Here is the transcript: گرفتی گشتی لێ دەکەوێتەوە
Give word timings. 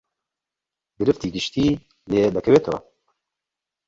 گرفتی 0.99 1.27
گشتی 1.35 1.67
لێ 2.09 2.21
دەکەوێتەوە 2.35 2.79